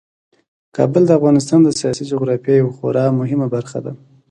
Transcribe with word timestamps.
کابل 0.75 1.03
د 1.07 1.11
افغانستان 1.19 1.59
د 1.63 1.69
سیاسي 1.79 2.03
جغرافیې 2.11 2.55
یوه 2.61 2.73
خورا 2.77 3.05
مهمه 3.19 3.47
برخه 3.55 3.79
ده. 3.85 3.93